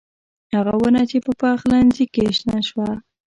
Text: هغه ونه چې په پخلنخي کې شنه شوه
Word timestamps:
هغه 0.55 0.73
ونه 0.79 1.01
چې 1.09 1.17
په 1.25 1.31
پخلنخي 1.41 2.05
کې 2.13 2.23
شنه 2.37 2.59
شوه 2.67 2.89